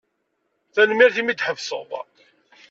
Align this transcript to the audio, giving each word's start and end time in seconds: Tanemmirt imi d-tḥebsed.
Tanemmirt 0.73 1.17
imi 1.21 1.33
d-tḥebsed. 1.35 1.89